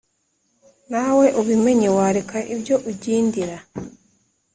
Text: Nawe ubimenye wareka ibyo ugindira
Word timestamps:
Nawe 0.91 1.25
ubimenye 1.41 1.87
wareka 1.97 2.37
ibyo 2.53 2.75
ugindira 2.91 3.55